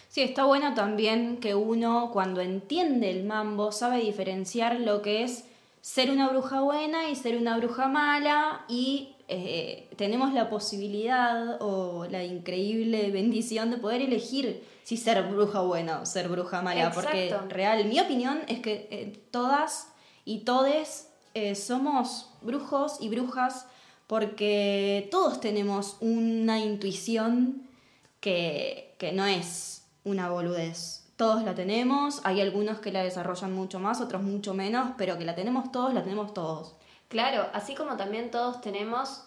[0.07, 5.45] Sí, está bueno también que uno cuando entiende el mambo sabe diferenciar lo que es
[5.81, 12.07] ser una bruja buena y ser una bruja mala y eh, tenemos la posibilidad o
[12.09, 17.25] la increíble bendición de poder elegir si ser bruja buena o ser bruja mala, porque
[17.25, 17.47] Exacto.
[17.49, 19.89] real, mi opinión es que eh, todas
[20.25, 23.67] y todes eh, somos brujos y brujas
[24.07, 27.69] porque todos tenemos una intuición
[28.21, 31.05] que, que no es una boludez.
[31.17, 35.25] Todos la tenemos, hay algunos que la desarrollan mucho más, otros mucho menos, pero que
[35.25, 36.78] la tenemos todos, la tenemos todos.
[37.09, 39.23] Claro, así como también todos tenemos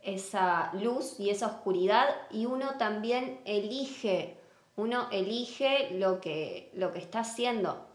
[0.00, 4.36] esa luz y esa oscuridad y uno también elige,
[4.76, 7.86] uno elige lo que, lo que está haciendo,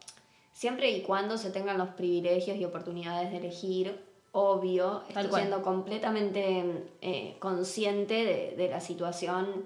[0.53, 5.41] siempre y cuando se tengan los privilegios y oportunidades de elegir, obvio, Tal estoy cual.
[5.43, 9.65] siendo completamente eh, consciente de, de la situación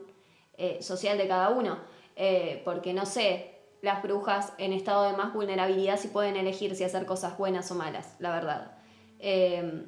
[0.57, 1.77] eh, social de cada uno,
[2.17, 6.83] Eh, porque no sé, las brujas en estado de más vulnerabilidad si pueden elegir si
[6.83, 8.73] hacer cosas buenas o malas, la verdad.
[9.21, 9.85] Eh,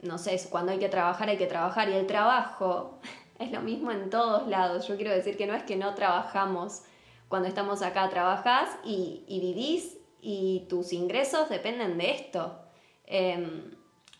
[0.00, 3.00] no sé, cuando hay que trabajar hay que trabajar y el trabajo
[3.38, 4.86] es lo mismo en todos lados.
[4.88, 6.82] Yo quiero decir que no es que no trabajamos
[7.28, 12.58] cuando estamos acá, trabajás y, vivís y tus ingresos dependen de esto.
[13.04, 13.76] Eh,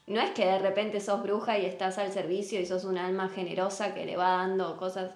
[0.08, 3.28] no es que de repente sos bruja y estás al servicio y sos un alma
[3.28, 5.10] generosa que le va dando cosas.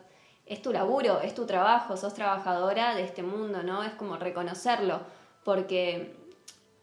[0.47, 3.83] Es tu laburo, es tu trabajo, sos trabajadora de este mundo, ¿no?
[3.83, 5.01] Es como reconocerlo,
[5.45, 6.15] porque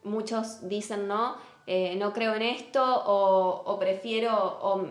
[0.03, 1.35] muchos dicen, ¿no?
[1.71, 4.87] Eh, no creo en esto o, o prefiero o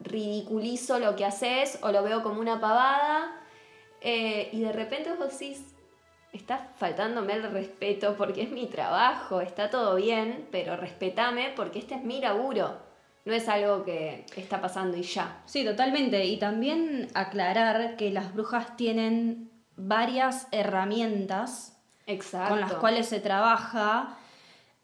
[0.00, 3.38] ridiculizo lo que haces o lo veo como una pavada
[4.00, 5.62] eh, y de repente vos decís,
[6.32, 11.94] está faltándome el respeto porque es mi trabajo, está todo bien, pero respetame porque este
[11.94, 12.78] es mi laburo,
[13.24, 15.42] no es algo que está pasando y ya.
[15.46, 16.24] Sí, totalmente.
[16.24, 22.48] Y también aclarar que las brujas tienen varias herramientas Exacto.
[22.48, 24.17] con las cuales se trabaja.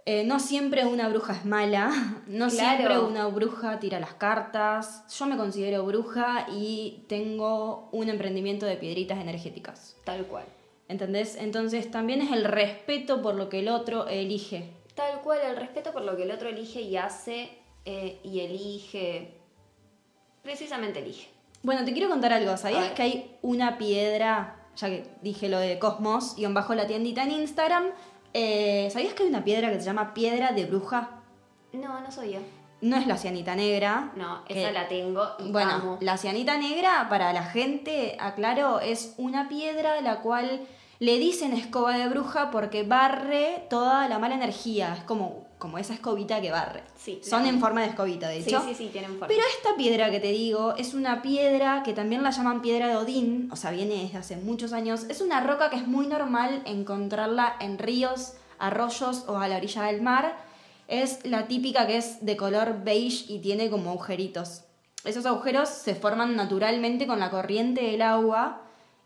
[0.07, 1.89] Eh, no siempre una bruja es mala,
[2.27, 2.77] no Claro.
[2.77, 5.05] siempre una bruja tira las cartas.
[5.19, 9.97] Yo me considero bruja y tengo un emprendimiento de piedritas energéticas.
[10.05, 10.45] Tal cual.
[10.89, 11.37] ¿Entendés?
[11.37, 14.71] Entonces también es el respeto por lo que el otro elige.
[14.95, 17.49] Tal cual, el respeto por lo que el otro elige y hace
[17.87, 19.33] eh, y elige.
[20.43, 21.29] Precisamente elige.
[21.63, 22.57] Bueno, te quiero contar algo.
[22.59, 27.23] ¿Sabías que hay una piedra, ya que dije lo de Cosmos, y bajo la tiendita
[27.23, 27.87] en Instagram,
[28.35, 31.11] Eh, ¿Sabías que hay una piedra que se llama piedra de bruja?
[31.73, 32.41] No, no soy yo.
[32.81, 34.13] No es la cianita negra.
[34.17, 35.99] No, que- esa la tengo y Bueno, amo.
[36.01, 40.67] la cianita negra, para la gente, aclaro, es una piedra la cual
[40.99, 44.95] le dicen escoba de bruja porque barre toda la mala energía.
[44.99, 46.83] Es como, como esa escobita que barre.
[46.95, 48.63] Sí, Son en forma de escobita, de Sí, hecho.
[48.69, 49.29] sí, sí, tienen forma.
[49.29, 52.97] Pero esta piedra que te digo es una piedra que también la llaman piedra de
[52.97, 55.05] Odín, o sea, viene desde hace muchos años.
[55.09, 59.85] Es una roca que es muy normal encontrarla en ríos, arroyos o a la orilla
[59.85, 60.37] del mar.
[60.87, 64.65] Es la típica que es de color beige y tiene como agujeritos.
[65.03, 68.61] Esos agujeros se forman naturalmente con la corriente del agua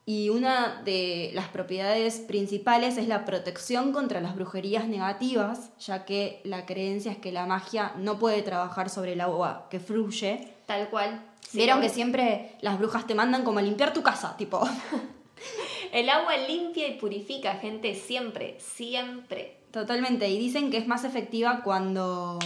[0.09, 6.41] y una de las propiedades principales es la protección contra las brujerías negativas, ya que
[6.45, 10.49] la creencia es que la magia no puede trabajar sobre el agua que fluye.
[10.65, 11.21] Tal cual.
[11.47, 14.67] Sí, Vieron que siempre las brujas te mandan como a limpiar tu casa, tipo.
[15.93, 19.59] El agua limpia y purifica, gente, siempre, siempre.
[19.73, 20.29] Totalmente.
[20.29, 22.39] Y dicen que es más efectiva cuando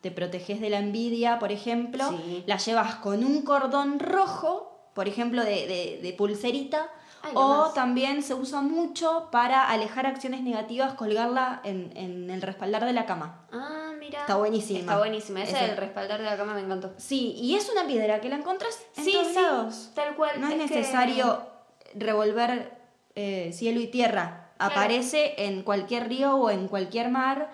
[0.00, 2.08] te proteges de la envidia, por ejemplo.
[2.10, 2.44] Sí.
[2.46, 6.90] La llevas con un cordón rojo, por ejemplo, de, de- de pulserita.
[7.22, 12.84] Ay, o también se usa mucho para alejar acciones negativas, colgarla en, en el respaldar
[12.86, 13.46] de la cama.
[13.52, 14.20] Ah, mira.
[14.20, 14.80] Está buenísima.
[14.80, 15.42] Está buenísima.
[15.42, 16.92] Ese del respaldar de la cama me encantó.
[16.96, 19.90] Sí, y es una piedra que la encontrás en Sí, todos sí, lados.
[19.94, 20.40] tal cual.
[20.40, 21.42] No es, Es que- necesario
[21.94, 22.78] revolver
[23.16, 24.52] eh, cielo y tierra.
[24.56, 24.72] Claro.
[24.74, 27.50] Aparece en cualquier río o en cualquier mar.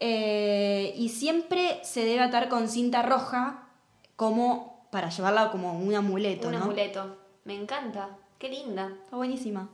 [0.00, 3.68] eh, y siempre se debe atar con cinta roja
[4.16, 6.62] como para llevarla como un amuleto, Un ¿no?
[6.64, 7.16] amuleto.
[7.44, 8.10] Me encanta.
[8.44, 8.92] Qué linda.
[9.06, 9.70] Está buenísima.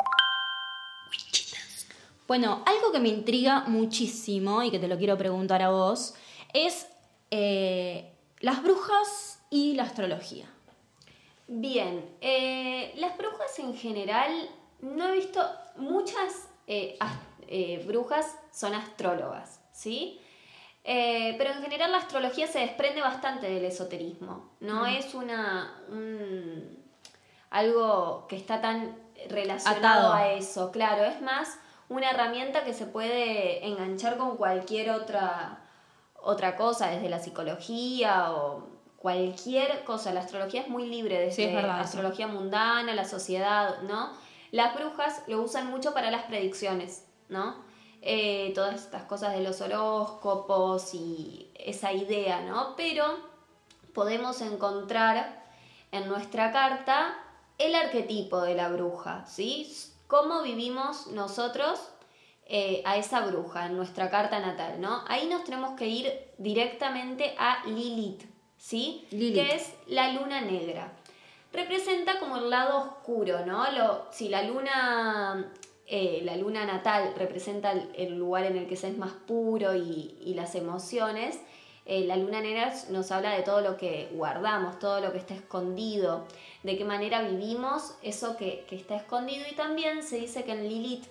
[2.29, 6.15] Bueno, algo que me intriga muchísimo y que te lo quiero preguntar a vos
[6.55, 6.87] es
[7.33, 10.47] eh, las brujas y la astrología.
[11.49, 14.31] Bien, eh, las brujas en general,
[14.83, 17.19] no he visto muchas eh, as-
[17.89, 20.21] brujas son astrólogas, ¿sí?
[20.85, 26.80] Pero en general la astrología se desprende bastante del esoterismo, no es una un-
[27.51, 28.97] algo que está tan
[29.29, 30.13] relacionado Atado.
[30.15, 31.59] a eso, claro, es más
[31.89, 35.67] una herramienta que se puede enganchar con cualquier otra
[36.23, 40.13] otra cosa, desde la psicología o cualquier cosa.
[40.13, 41.85] La astrología es muy libre, desde Sí, es verdad eso.
[41.85, 44.11] astrología mundana, la sociedad, ¿no?
[44.51, 47.57] Las brujas lo usan mucho para las predicciones, ¿no?
[48.03, 52.75] Eh, todas estas cosas de los horóscopos y esa idea, ¿no?
[52.77, 53.05] Pero
[53.95, 55.43] podemos encontrar
[55.93, 57.15] en nuestra carta
[57.61, 59.71] el arquetipo de la bruja, ¿sí?
[60.07, 61.79] Cómo vivimos nosotros
[62.47, 65.05] eh, a esa bruja en nuestra carta natal, ¿no?
[65.07, 68.23] Ahí nos tenemos que ir directamente a Lilith,
[68.57, 69.07] ¿sí?
[69.11, 69.35] Lilith.
[69.35, 70.91] Que es la luna negra.
[71.53, 73.71] Representa como el lado oscuro, ¿no?
[73.73, 75.53] Lo, si la luna,
[75.87, 79.75] eh, la luna natal representa el, el lugar en el que se es más puro
[79.75, 81.39] y, y las emociones,
[81.87, 85.35] eh, la luna negra nos habla de todo lo que guardamos, todo lo que está
[85.35, 86.27] escondido,
[86.63, 90.69] de qué manera vivimos eso que, que está escondido y también se dice que en
[90.69, 91.05] Lilith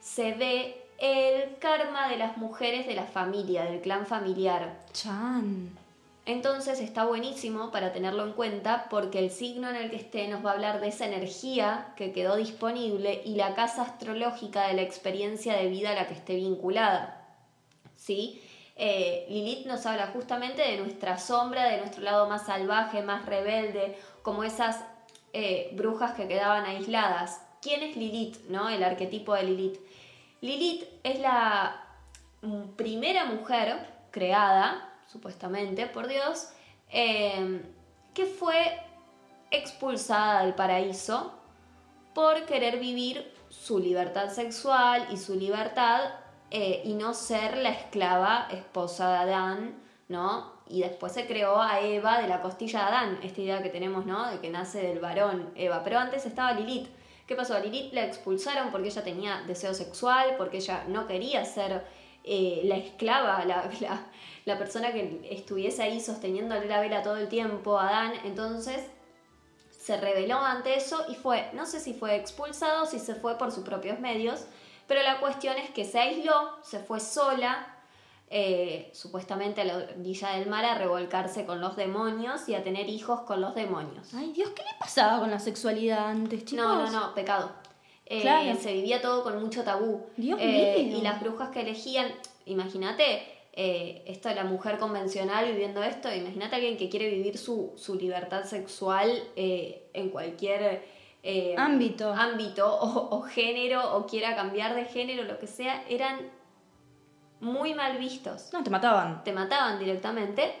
[0.00, 4.78] se ve el karma de las mujeres de la familia, del clan familiar.
[4.92, 5.76] Chan.
[6.24, 10.44] Entonces está buenísimo para tenerlo en cuenta porque el signo en el que esté nos
[10.44, 14.82] va a hablar de esa energía que quedó disponible y la casa astrológica de la
[14.82, 17.26] experiencia de vida a la que esté vinculada.
[17.96, 18.40] ¿Sí?
[18.76, 23.98] Eh, Lilith nos habla justamente de nuestra sombra, de nuestro lado más salvaje, más rebelde,
[24.22, 24.80] como esas
[25.32, 27.42] eh, brujas que quedaban aisladas.
[27.60, 28.44] ¿Quién es Lilith?
[28.48, 28.68] ¿No?
[28.68, 29.80] El arquetipo de Lilith.
[30.40, 31.86] Lilith es la
[32.76, 36.48] primera mujer creada, supuestamente, por Dios,
[36.90, 37.62] eh,
[38.14, 38.80] que fue
[39.50, 41.32] expulsada del paraíso
[42.14, 46.10] por querer vivir su libertad sexual y su libertad
[46.54, 49.74] eh, y no ser la esclava esposa de Adán,
[50.08, 50.52] ¿no?
[50.68, 54.04] Y después se creó a Eva de la costilla de Adán, esta idea que tenemos,
[54.04, 54.30] ¿no?
[54.30, 55.82] De que nace del varón Eva.
[55.82, 56.90] Pero antes estaba Lilith.
[57.26, 57.54] ¿Qué pasó?
[57.54, 61.86] A Lilith la expulsaron porque ella tenía deseo sexual, porque ella no quería ser
[62.22, 63.46] eh, la esclava,
[64.44, 68.12] la, persona que estuviese ahí sosteniéndole la vela todo el tiempo Adán.
[68.24, 68.82] Entonces
[69.70, 73.52] se rebeló ante eso y fue, no sé si fue expulsado si se fue por
[73.52, 74.44] sus propios medios,
[74.86, 77.66] pero la cuestión es que se aisló, se fue sola,
[78.34, 82.88] eh, supuestamente a la orilla del mar, a revolcarse con los demonios y a tener
[82.88, 84.14] hijos con los demonios.
[84.14, 86.64] Ay, Dios, ¿qué le pasaba con la sexualidad antes, chicos?
[86.64, 87.52] No, no, no, pecado.
[88.06, 88.58] Eh, Claro.
[88.60, 90.06] Se vivía todo con mucho tabú.
[90.16, 90.98] Dios Eh, mío.
[90.98, 92.08] Y las brujas que elegían,
[92.46, 93.22] imagínate,
[93.54, 97.94] esto de la mujer convencional viviendo esto, imagínate a alguien que quiere vivir su, su
[97.96, 100.82] libertad sexual en cualquier
[101.22, 102.12] eh, Ámbito.
[102.12, 106.18] ámbito o, o género o quiera cambiar de género, lo que sea, eran
[107.40, 108.50] muy mal vistos.
[108.52, 109.24] No, te mataban.
[109.24, 110.52] Te mataban directamente.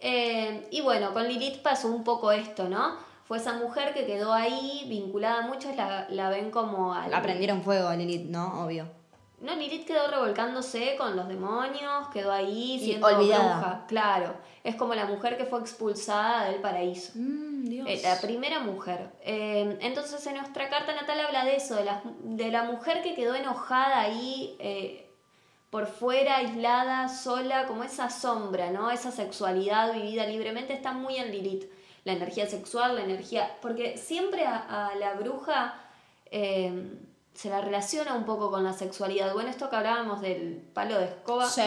[0.00, 2.96] Eh, y bueno, con Lilith pasó un poco esto, ¿no?
[3.24, 6.94] Fue esa mujer que quedó ahí vinculada a muchos, la, la ven como...
[6.94, 7.10] Al...
[7.10, 8.64] La prendieron fuego a Lilith, ¿no?
[8.64, 8.97] Obvio.
[9.40, 13.58] No, Lilith quedó revolcándose con los demonios, quedó ahí siendo olvidada.
[13.60, 14.34] bruja, claro.
[14.64, 17.12] Es como la mujer que fue expulsada del paraíso.
[17.14, 17.86] Mm, Dios.
[17.88, 19.10] Eh, La primera mujer.
[19.22, 23.14] Eh, entonces en nuestra carta natal habla de eso, de la, de la mujer que
[23.14, 25.08] quedó enojada ahí eh,
[25.70, 28.90] por fuera, aislada, sola, como esa sombra, ¿no?
[28.90, 31.70] Esa sexualidad vivida libremente está muy en Lilith.
[32.04, 33.56] La energía sexual, la energía...
[33.60, 35.74] Porque siempre a, a la bruja
[36.30, 36.72] eh,
[37.34, 39.32] se la relaciona un poco con la sexualidad.
[39.32, 41.48] Bueno, esto que hablábamos del palo de escoba.
[41.48, 41.62] Sí,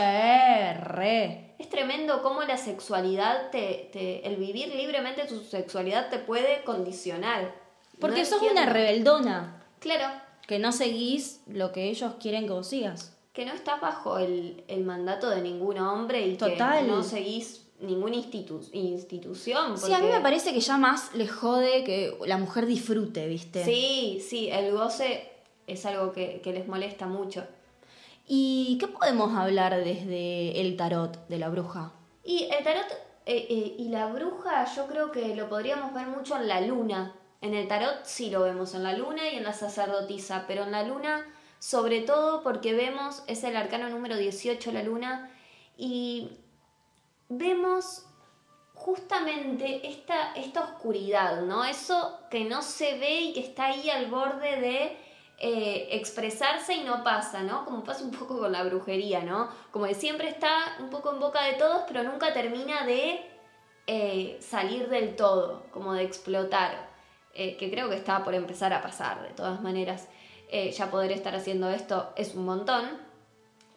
[0.84, 1.56] re.
[1.60, 7.54] Es tremendo cómo la sexualidad, te, te- el vivir libremente tu sexualidad te puede condicionar.
[8.00, 8.62] Porque No sos entiendo.
[8.64, 9.64] una rebeldona.
[9.80, 10.06] Claro,
[10.48, 13.16] Que no seguís lo que ellos quieren que vos sigas.
[13.34, 16.82] que no estás bajo el, el mandato de ningún hombre y Total.
[16.82, 19.78] que no seguís ninguna institu- institución.
[19.78, 23.64] Sí, a mí me parece que ya más le jode que la mujer disfrute, ¿viste?
[23.64, 25.31] Sí, sí, el goce
[25.74, 27.46] es algo que, que les molesta mucho.
[28.28, 31.92] ¿Y qué podemos hablar desde el tarot de la bruja?
[32.24, 32.86] Y el tarot
[33.26, 37.16] eh, eh, y la bruja yo creo que lo podríamos ver mucho en la luna.
[37.42, 40.72] En el tarot sí lo vemos en la luna y en la sacerdotisa, pero en
[40.72, 41.26] la luna
[41.62, 45.30] sobre todo porque vemos, es el arcano número 18 la luna,
[45.78, 46.32] y
[47.30, 48.04] vemos
[48.74, 51.64] justamente esta, esta oscuridad, ¿no?
[51.64, 54.98] Eso que no se ve y que está ahí al borde de
[55.44, 57.66] eh, expresarse y no pasa, ¿no?
[57.66, 59.50] Como pasa un poco con la brujería, ¿no?
[59.72, 63.20] Como que siempre está un poco en boca de todos, pero nunca termina de
[63.88, 66.90] eh, salir del todo, como de explotar,
[67.34, 70.08] eh, que creo que está por empezar a pasar, de todas maneras.
[70.74, 72.86] Ya poder estar haciendo esto es un montón.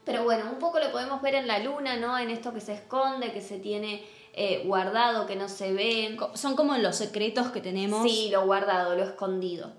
[0.05, 2.19] Pero bueno, un poco lo podemos ver en la luna, ¿no?
[2.19, 4.05] En esto que se esconde, que se tiene
[4.35, 6.17] eh, guardado, que no se ve.
[6.35, 8.03] Son como los secretos que tenemos.
[8.03, 9.73] Sí, lo guardado, lo escondido,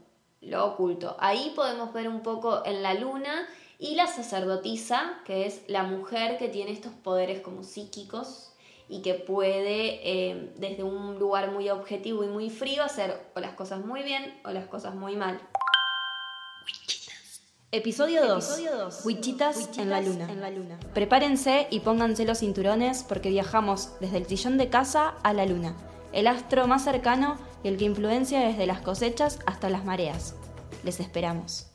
[0.46, 1.16] lo oculto.
[1.20, 3.48] Ahí podemos ver un poco en la luna
[3.80, 8.52] y la sacerdotisa, que es la mujer que tiene estos poderes como psíquicos
[8.88, 13.54] y que puede eh, desde un lugar muy objetivo y muy frío hacer o las
[13.54, 15.40] cosas muy bien o las cosas muy mal.
[17.72, 19.02] Episodio 2.
[19.04, 20.80] Wichitas, en, la luna.
[20.94, 25.76] Prepárense y pónganse los cinturones porque viajamos desde el sillón de casa a la luna,
[26.14, 27.38] el astro más cercano
[27.68, 30.36] el que influencia desde las cosechas hasta las mareas.
[30.84, 31.68] Les esperamos.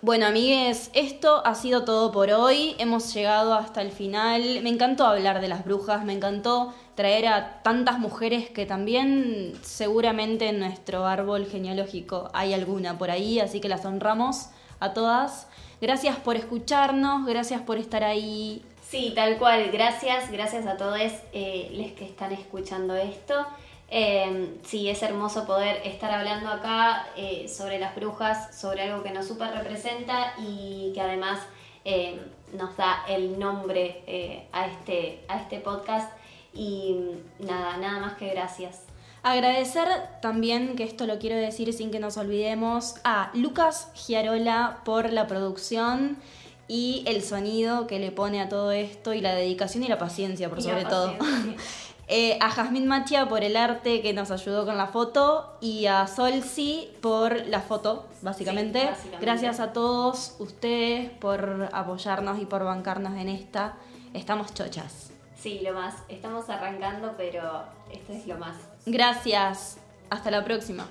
[0.00, 2.76] Bueno, amigues, esto ha sido todo por hoy.
[2.78, 4.60] Hemos llegado hasta el final.
[4.62, 10.50] Me encantó hablar de las brujas, me encantó traer a tantas mujeres que también seguramente
[10.50, 15.48] en nuestro árbol genealógico hay alguna por ahí, así que las honramos a todas.
[15.80, 18.62] Gracias por escucharnos, gracias por estar ahí.
[18.88, 19.70] Sí, tal cual.
[19.70, 20.98] Gracias, gracias a todos
[21.34, 23.46] eh, los que están escuchando esto.
[23.90, 29.10] Eh, sí, es hermoso poder estar hablando acá eh, sobre las brujas, sobre algo que
[29.10, 31.40] nos súper representa y que además
[31.84, 32.18] eh,
[32.54, 36.10] nos da el nombre eh, a, este, a este podcast.
[36.54, 36.96] Y
[37.40, 38.84] nada, nada más que gracias.
[39.22, 39.86] Agradecer
[40.22, 45.26] también, que esto lo quiero decir sin que nos olvidemos, a Lucas Giarola por la
[45.26, 46.16] producción
[46.68, 50.48] y el sonido que le pone a todo esto y la dedicación y la paciencia
[50.48, 51.14] por Y sobre todo.
[52.10, 56.06] Eh, a Jazmín Machia por el arte que nos ayudó con la foto y a
[56.06, 58.80] Solsi por la foto, básicamente.
[58.80, 59.26] Sí, básicamente.
[59.26, 63.74] Gracias a todos ustedes por apoyarnos y por bancarnos en esta.
[64.14, 65.10] Estamos chochas.
[65.36, 65.96] Sí, lo más.
[66.08, 68.56] Estamos arrancando, pero esto es lo más.
[68.86, 69.76] Gracias.
[70.08, 70.88] Hasta la próxima.